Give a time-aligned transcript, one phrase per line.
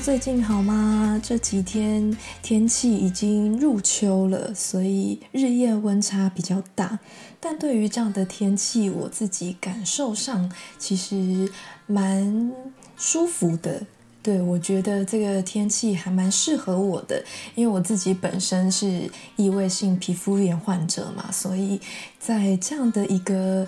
[0.00, 1.20] 最近好吗？
[1.22, 6.98] 这几天天气已经入秋了，所以日夜温差比较大。
[7.40, 11.50] 但对于这样的天气，我自己感受上其实
[11.86, 12.52] 蛮
[12.96, 13.82] 舒服的。
[14.22, 17.24] 对我觉得这个天气还蛮适合我的，
[17.54, 21.80] 因为我自己本身是异位性皮肤炎患者嘛，所以
[22.18, 23.66] 在这样的一个。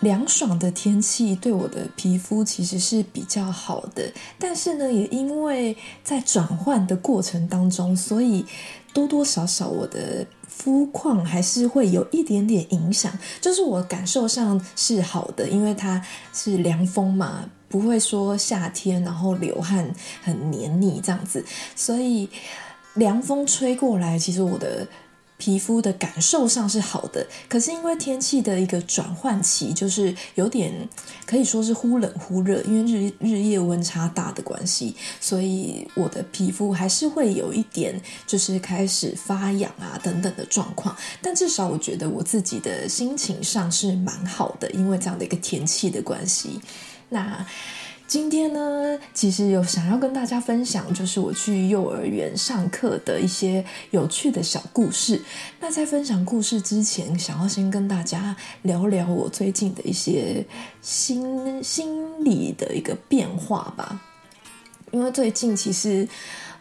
[0.00, 8.44] 凉爽的天气对我的皮肤其实是比较好的，但是呢，也因为在转换的过程当中，所以
[8.92, 13.10] 多多少少我的肤况还是会有一点点影响。
[13.40, 19.90] 就是我感受上是好的，因为它是凉风嘛，不会说夏天然后流汗
[20.22, 22.28] 很黏腻这样子，所以
[22.94, 24.86] 凉风吹过来，其实我的。
[25.36, 30.88] 皮肤的感受上是好的，可是因为天气的一个转换期，就是有点
[31.26, 40.96] 可以说是忽冷忽热，因为日日夜温差大的关系，所以我的皮肤还是会有一点就是开始发痒啊等等的状况。
[41.20, 46.60] 但至少我觉得我自己的心情上是蛮好的，因为这样的一个天气的关系。
[47.08, 47.44] 那。
[48.14, 55.20] 今天呢，其实有想要跟大家分享，就是我去幼儿园上课的一些有趣的小故事。
[55.58, 60.46] 那在分享故事之前，想要先跟大家聊聊我最近的一些
[60.80, 64.00] 心心理的一个变化吧。
[64.92, 66.06] 因为最近其实，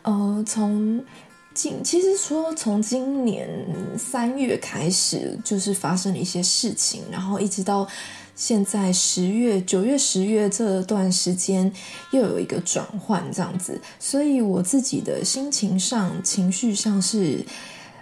[0.01, 1.05] 呃，从
[1.53, 3.47] 今其实说从今年
[3.95, 7.87] 三月开始，就是发生了一些事情，然后一直到。
[8.35, 11.71] 现在十月、九月、十月这段时间
[12.11, 17.45] 又有一个转换，这样子，所以我自己的心情上、情绪上是，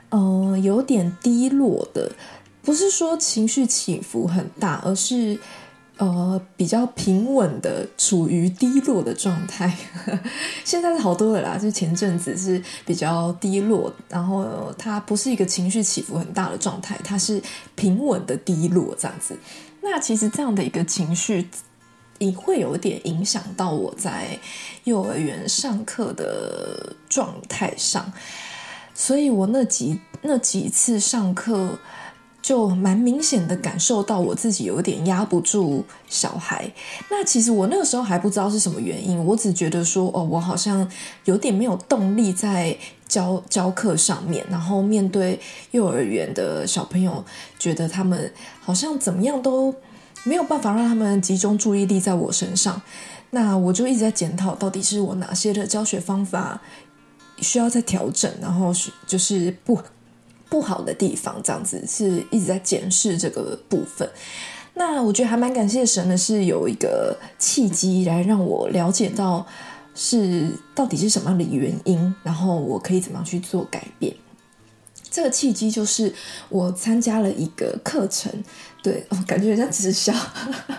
[0.09, 2.11] 呃，有点低落的。
[2.63, 5.37] 不是说情绪起伏很大，而是
[5.97, 9.75] 呃比较平稳的处于低落的状态。
[10.63, 17.41] 现在是好多了啦，就前阵子是比较低落，然后它不是一个情绪起伏很大的状态，它是
[17.75, 19.35] 平稳的低落这样子。
[19.81, 21.49] 那其实这样的一个情绪，
[22.19, 24.37] 也会有点影响到我在
[24.83, 28.13] 幼儿园上课的状态上，
[28.93, 31.79] 所以我那几那几次上课，
[32.41, 36.71] 就蛮明显的感受到我自己有点压不住小孩。
[37.09, 40.87] 那其实我那个时候还不知道是什么原因，我只觉得说，哦，我好像
[41.25, 42.77] 有点没有动力在。
[43.11, 45.37] 教教课上面，然后面对
[45.71, 47.21] 幼儿园的小朋友，
[47.59, 49.75] 觉得他们好像怎么样都
[50.23, 52.81] 没有办法让他们集中注意力在我身上。
[53.31, 56.61] 那我就一直在检讨，到底是我哪些的教学方法
[57.39, 58.73] 需要再调整，然后
[59.05, 59.77] 就是不
[60.47, 64.09] 不好的地方，这样子是一直在检视这个部分。
[64.75, 69.45] 那我觉得还蛮感谢神的，是有一个契机来让我了解到。
[69.93, 72.15] 是到底是什么样的原因？
[72.23, 74.15] 然后我可以怎么样去做改变？
[75.09, 76.13] 这个契机就是
[76.47, 78.31] 我参加了一个课程，
[78.81, 80.13] 对， 感觉像直销，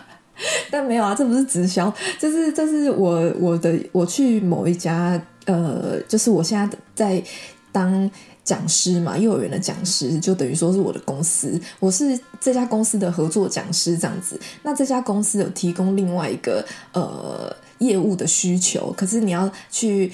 [0.73, 7.23] 但没有啊，这不是直销，这是这是我我的我去某一家呃，就是我现在在
[7.71, 8.11] 当
[8.43, 14.41] 讲师嘛，幼儿园的讲师，就等于说是我的公司，我是这家公司的合作讲师这样子。
[14.63, 16.65] 那这家公司有提供另外一个
[16.95, 17.55] 呃。
[17.83, 20.13] 业务的需求，可是你要去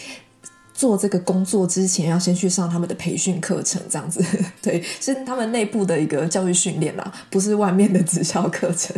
[0.72, 4.24] 做这个工作之前，要先去上他们的培训课程，这样子，
[4.62, 8.96] 对，是他们内部的一个教育训练啦，不是外面的直销课程，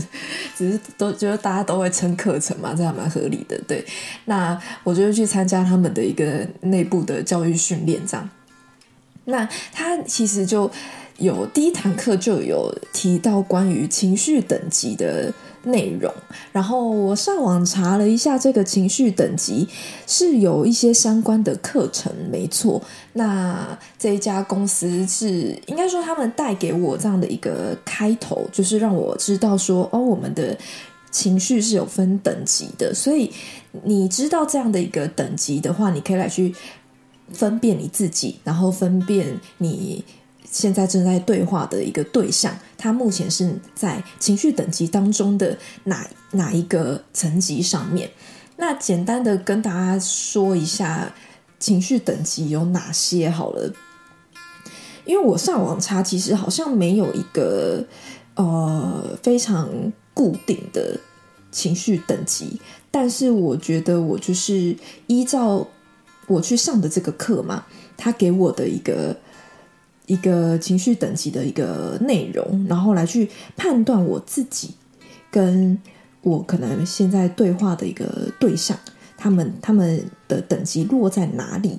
[0.54, 3.82] 只是都觉得大家都会称课程嘛，这还蛮合理的，对。
[4.26, 8.28] 那我就去参加他们的一个内部的教育训练，这样。
[9.24, 10.70] 那他其实就
[11.16, 15.32] 有第一堂课就有提到关于情绪等级的。
[15.64, 16.12] 内容，
[16.52, 19.68] 然后我上网查了一下，这个情绪等级
[20.06, 22.80] 是有一些相关的课程，没错。
[23.12, 30.56] 那这一家公司是应该说他们带给我这样的一个开头，就是让我知道说，哦，我们的
[31.10, 33.30] 情绪是有分等级的，所以
[33.82, 36.54] 你知道这样的一个等级的话，你可以来去
[37.32, 40.04] 分辨你自己，然后分辨你。
[40.50, 48.10] 现在正在对话的一个对象，他目前是在情绪等级当中的哪哪一个层级上面？
[48.56, 51.14] 那简单的跟大家说一下
[51.60, 53.72] 情绪等级有哪些好了。
[55.04, 57.84] 因为我上网查，其实好像没有一个
[58.34, 59.68] 呃非常
[60.12, 60.98] 固定的
[61.52, 62.60] 情绪等级，
[62.90, 64.76] 但是我觉得我就是
[65.06, 65.64] 依照
[66.26, 67.64] 我去上的这个课嘛，
[67.96, 69.16] 他给我的一个。
[70.10, 74.74] 一个情绪等级的一个内容，然后来去判断我自己
[75.30, 75.78] 跟
[76.22, 78.76] 我可能现在对话的一个对象，
[79.16, 81.78] 他们他们的等级落在哪里。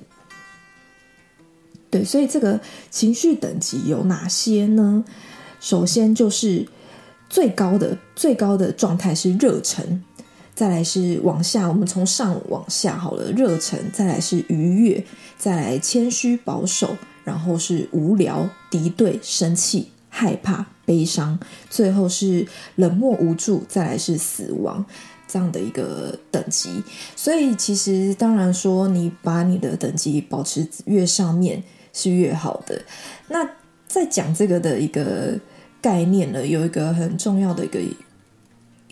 [1.90, 2.58] 对，所以这个
[2.90, 5.04] 情绪等级有哪些呢？
[5.60, 6.66] 首先就是
[7.28, 10.02] 最高的最高的状态是热忱，
[10.54, 15.04] 再来是往下，我们从上往下好了，热忱，再来是愉悦，
[15.36, 21.38] 再来谦虚保守，然后是无聊、敌对、生气、害怕、悲伤，
[21.70, 22.46] 最后是
[22.76, 24.84] 冷漠无助，再来是死亡。
[25.28, 26.82] 这样的一个等级，
[27.16, 31.62] 所以其实当然说，你把你的等级保持越上面
[31.94, 32.78] 是越好的。
[33.28, 33.48] 那
[33.86, 35.40] 在讲这个的一个
[35.80, 37.80] 概念呢，有一个很重要的一个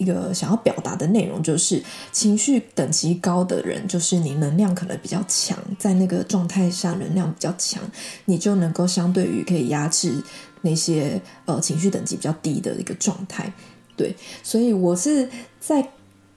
[0.00, 1.80] 一个想要表达的内容，就是
[2.10, 7.82] 情绪等级高的人，就是你能量可能比较强，在那个状态下能量比较强，
[8.24, 10.12] 你就能够相对于可以压制
[10.62, 13.52] 那些呃情绪等级比较低的一个状态。
[13.96, 15.28] 对，所以我是
[15.60, 15.86] 在。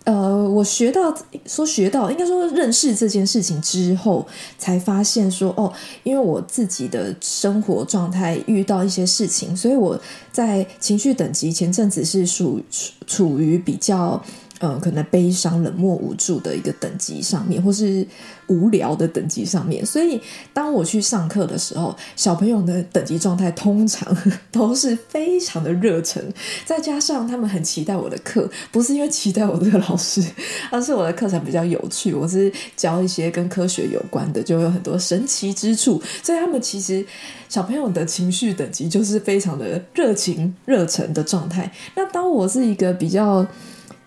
[0.03, 1.15] 呃，我学到
[1.45, 4.25] 说学到，应该说认识这件事情之后，
[4.57, 5.71] 才发现说哦，
[6.03, 9.99] 因为我自己的生活状态遇到一些事情，所以我
[10.31, 12.61] 在情绪等级前阵子是属
[13.07, 14.21] 处于比较。
[14.65, 18.07] 嗯，可能悲伤、冷漠、无助的一个等级上面，或是
[18.47, 19.85] 无聊的等级上面。
[19.85, 20.21] 所以，
[20.53, 24.15] 当我去上课的时候，小朋友的等级状态通常
[24.53, 26.23] 都是非常的热忱，
[26.65, 30.23] 再加上他们很期待我的课，不是因为期待我这个老师，
[30.71, 32.13] 而是我的课程比较有趣。
[32.13, 36.01] 我是教一些跟科学有关的，就有很多神奇之处。
[36.23, 37.05] 所以，他们其实
[37.49, 41.69] 小朋友的情绪等级就是非常的热情、热忱的状态。
[41.95, 43.45] 那当我是一个比较。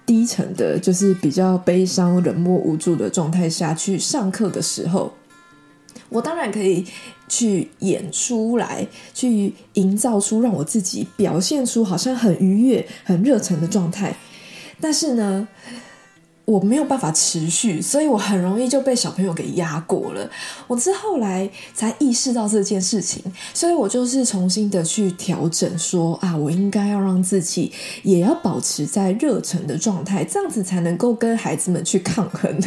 [0.07, 5.13] 低沉的，就是比较悲伤、冷漠、无助的状态下去上课的时候，
[6.09, 6.87] 我当然可以
[7.29, 14.17] 去演出来，去营造出让我自己表现出好像很愉悦、很热忱的状态。
[14.81, 15.49] 但是呢？
[16.47, 20.31] 我没有办法持续，所以我很容易就被小朋友给压过了。
[20.69, 23.21] 我之后来才意识到这件事情，
[23.53, 27.73] 所以我就是重新的去调整，说啊，我应该要让自己
[28.05, 32.59] 也要保持在热忱的状态，这样子才能够跟孩子们去抗衡，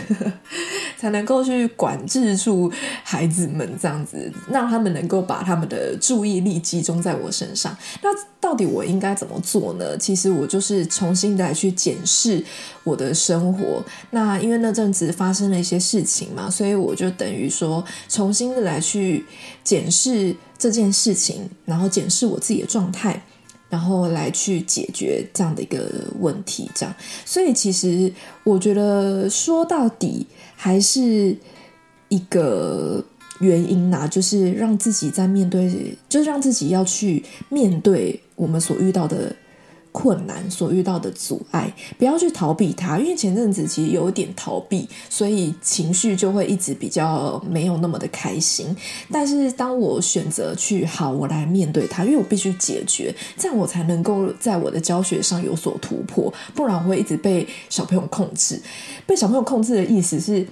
[1.00, 2.70] 才能够去管制住
[3.04, 7.76] 孩子们，这样子让他们能够把他们的注意力集中在我身上。
[8.04, 8.10] 那
[8.42, 9.98] 到底我应该怎么做呢？
[9.98, 12.44] 其实我就是重新来去检视
[12.84, 13.82] 我的生活。
[14.12, 19.26] 那因为那阵子发生了一些事情嘛，所以我就等于说重新的来去
[19.64, 23.24] 检视这件事情，然后检视我自己的状态，
[23.70, 25.90] 然后来去解决这样的一个
[26.20, 26.70] 问题。
[26.76, 26.96] 这样，
[27.26, 28.12] 所以其实
[28.44, 30.26] 我觉得说到底
[30.56, 31.36] 还是
[32.10, 33.04] 一个
[33.40, 39.36] 原因呐，就是让自己在面对，就是让自己要去面对我们所遇到的。
[39.92, 48.76] 困难所遇到的阻碍，不要去逃避它，因为前阵子其实有点逃避，所以情绪就会一直比较没有那么的开心。
[49.12, 58.62] 但是当我选择去好，我来面对它，因为我必须解决，这样我才能够在我的教学上有所突破，不然我会一直被小朋友控制。
[59.08, 60.48] 被小朋友控制的意思是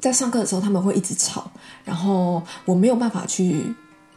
[0.00, 1.50] 在上课的时候他们会一直吵，
[1.84, 3.62] 然后我没有办法去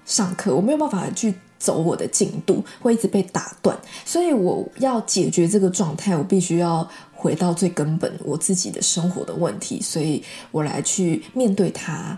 [0.06, 1.34] 上课，我没有办法去。
[1.62, 12.18] 走我的进度会一直被打断，所以我要解决这个状态，我必须要回到最根本我自己的生活的问题，所以我来去面对它，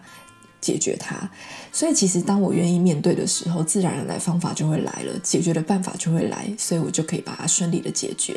[0.62, 1.30] 解决它。
[1.74, 8.34] 所以其实当我愿意面对的时候，自然而然方法就会来了，解决的办法就会来，所以我就可以把它顺利的解决。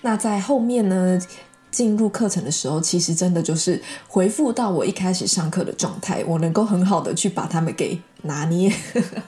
[0.00, 1.20] 那在后面呢？
[1.72, 8.72] 进入课程的时候，其实真的就是回复到我一开始上课的状态，我能够很好的去把他们给拿捏，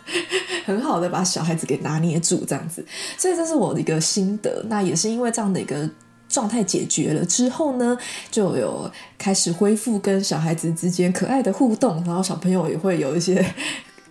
[0.64, 2.84] 很好的把小孩子给拿捏住，这样子。
[3.16, 4.64] 所以这是我的一个心得。
[4.68, 5.88] 那也是因为这样的一个
[6.28, 7.96] 状态解决了之后呢，
[8.30, 13.44] 就有开始恢复跟小孩子之间可爱的互动，然后小朋友也会有一些。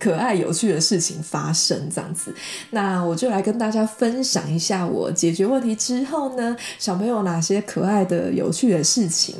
[0.00, 2.32] 可爱有趣的事情发生，这样子，
[2.70, 9.34] 那我就来跟大家分享一下我解决问题之后呢，小朋友哪些可爱的有趣的事情。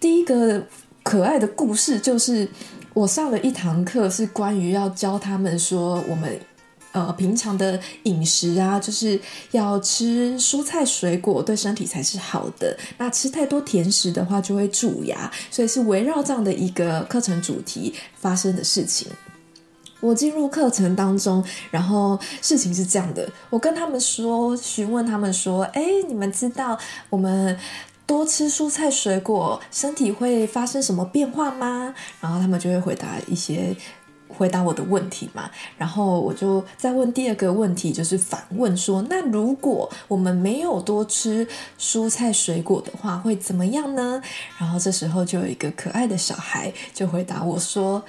[0.00, 0.66] 第一个
[1.02, 2.48] 可爱的故事就是
[2.94, 6.38] 我上了一堂课，是关于要教他们说我们
[6.92, 9.20] 呃平常的饮食啊，就是
[9.50, 12.78] 要吃蔬菜水果对身体才是好的。
[12.96, 19.08] 那吃太多甜食的话就会蛀牙，所以是围绕这样的一个课程主题发生的事情。
[19.98, 26.78] 我进入课程当中，然后事情是这样的，我跟他们说，询问他们说，哎，你们知道
[27.10, 27.58] 我们
[28.06, 31.94] 多吃蔬菜水果，身体会发生什么变化吗？
[32.20, 33.74] 然后他们就会回答一些
[34.28, 41.46] 回答我的问题嘛，然后我就再问第二个问题，就是反问说：那如果我们没有多吃
[41.78, 44.20] 蔬菜水果的话，会怎么样呢？
[44.58, 48.04] 然后这时候就有一个可爱的小孩就回答我说：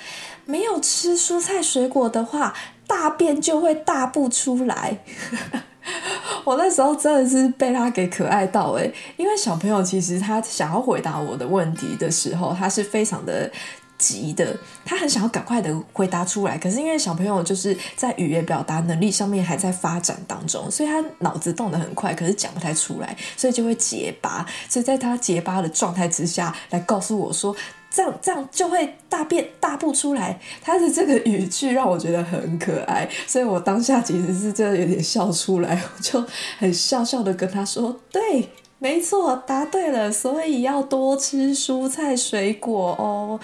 [0.46, 2.54] 没有吃蔬菜水果的话，
[2.88, 5.00] 大便就会大不出来。
[6.46, 13.52] 我那时候真的是被他给可爱到诶，因为小朋友其实他想要回答我的问题的时候，他是非常的。
[13.98, 24.46] 急的，他很想要赶快的回答出来，可是因为小朋友就是在语言表达能力上面还在发展当中，所以他脑子动得很快，可是讲不太出来，所以就会结巴。
[24.68, 27.56] 所以在他结巴的状态之下来告诉我说，
[27.96, 30.38] 这样这样就会大便大不出来。
[30.62, 36.24] 他的这个语句让我觉得很可爱，所以我当下其实是真的有点笑出来，我就
[36.58, 38.50] 很笑笑的跟他说，对。
[38.78, 43.40] 没错，答对了，所以要多吃蔬菜水果哦。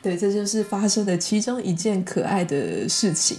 [0.00, 3.36] 对，这就是发生的其中一件可爱的事情。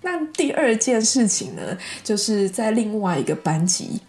[0.00, 1.62] 那第二件事情呢，
[2.02, 4.00] 就是在另外一个班级，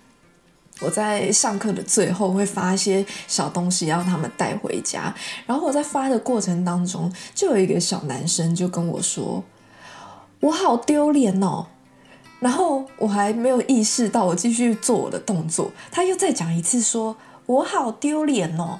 [0.79, 5.13] 我在上课的最后会发一些小东西让他们带回家。
[5.46, 9.43] 然后我在发的过程当中，就有一个小男生就跟我说
[10.41, 11.67] ：“我好丢脸哦。”
[12.39, 15.72] 然后我还没有意识到，我继续做我的动作。
[15.91, 17.17] 他又再讲一次，说
[17.48, 18.79] 我好丢脸哦。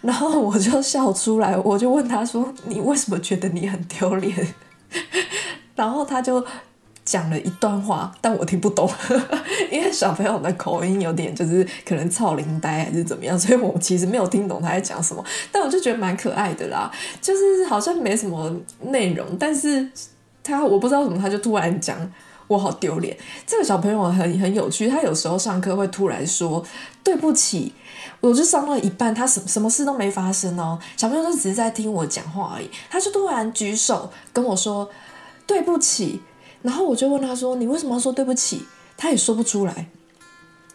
[0.00, 4.54] 然后我就笑出来，我就问他说：“你为什么觉得你很丢脸？”
[5.74, 6.44] 然后他就
[7.04, 8.90] 讲了一段话，但我听不懂，
[9.70, 15.24] 因为小朋友的口音有点就是可能操灵呆还是怎么样，所以我其实没有听懂他在讲什么。
[15.50, 16.90] 但我就觉得蛮可爱的啦，
[17.20, 19.88] 就是好像没什么内容，但是
[20.42, 21.96] 他我不知道怎么，他就突然讲。
[22.48, 23.16] 我好丢脸！
[23.46, 26.62] 这个小朋友很很有趣，他有时候上课会突然说
[27.02, 27.72] 对不起，
[28.20, 34.86] 我就上到一半，他什什么事都没发生哦，小朋友就只是在听我讲话而已，他就突然举手跟我说
[35.46, 36.20] 对不起，
[36.62, 38.62] 然后我就问他说你为什么要说对不起？
[38.96, 39.86] 他也说不出来。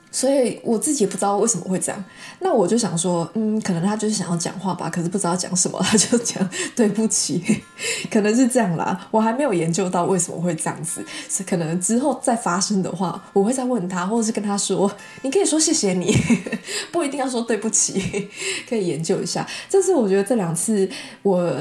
[0.10, 2.06] 所以我自己也不知道为什么会这样，
[2.40, 7.62] 那我就想说，嗯，可能他就是想要讲话吧，可是不知道讲什么，他就讲对不起，
[8.10, 9.08] 可能是这样啦。
[9.12, 14.90] 我还没有研究到为什么会这样子，是可能之后再发生的话，我会再问他，或者是跟他说，
[15.22, 16.16] 你可以说谢谢你，
[16.92, 18.30] 不一定要说对不起，
[18.68, 19.46] 可以研究一下。
[19.70, 20.90] 这是我觉得这两次
[21.22, 21.54] 我。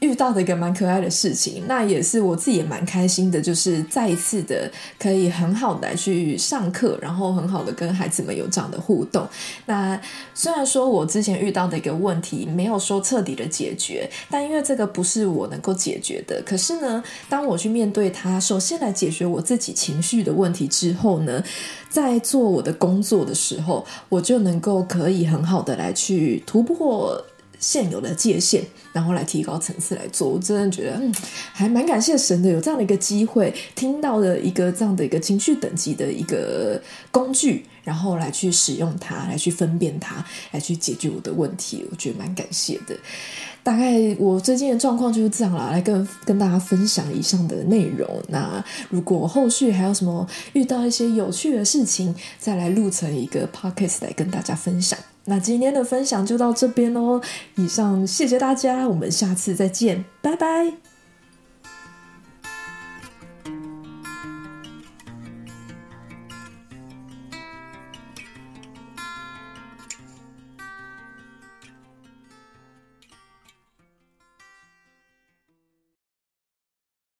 [0.00, 9.26] 遇到的一个蛮可爱的事情，那也是我自己也蛮开心的，就是再一次的可以很好的来去上课，然后很好的跟孩子们有这样的互动。
[9.64, 9.98] 那
[10.34, 21.42] 虽然说我之前遇到的一个问题没有说彻底的解决，但因为这个不是我能够解决的，可是呢，当我去面对它，首先来解决我自己情绪的问题之后呢，
[21.88, 27.24] 在做我的工作的时候，我就能够可以很好的来去突破。
[27.58, 31.14] 现有的界限，然后来提高层次来做，我真的觉得，嗯，
[31.52, 42.96] 还蛮感谢神的，有这样的一个机会，听到的一个这样的一个情绪等级的一个工具，然后来去使用它，来去分辨它，来去解决我的问题，我觉得蛮感谢的。
[43.66, 48.08] 大概我最近的状况就是这样啦，来跟跟大家分享以上的内容。
[48.28, 54.96] 那如果后续还有什么遇到一些有趣的事情，再来录成一个 podcast 来跟大家分享。
[55.24, 57.20] 那今天的分享就到这边喽，
[57.56, 60.85] 以上谢谢大家，我们下次再见，拜拜。